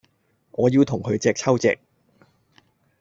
[0.53, 1.77] 我要同佢隻揪隻